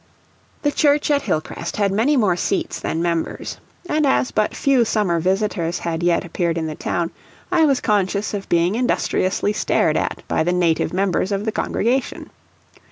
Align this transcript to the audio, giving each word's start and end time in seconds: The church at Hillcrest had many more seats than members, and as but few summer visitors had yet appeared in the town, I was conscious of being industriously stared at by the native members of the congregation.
The 0.63 0.71
church 0.71 1.11
at 1.11 1.21
Hillcrest 1.21 1.77
had 1.77 1.91
many 1.91 2.17
more 2.17 2.35
seats 2.35 2.79
than 2.79 3.03
members, 3.03 3.57
and 3.87 4.03
as 4.03 4.31
but 4.31 4.55
few 4.55 4.83
summer 4.83 5.19
visitors 5.19 5.77
had 5.77 6.01
yet 6.01 6.25
appeared 6.25 6.57
in 6.57 6.65
the 6.65 6.73
town, 6.73 7.11
I 7.51 7.65
was 7.65 7.79
conscious 7.81 8.33
of 8.33 8.49
being 8.49 8.73
industriously 8.73 9.53
stared 9.53 9.97
at 9.97 10.23
by 10.27 10.43
the 10.43 10.53
native 10.53 10.91
members 10.91 11.31
of 11.31 11.45
the 11.45 11.51
congregation. 11.51 12.31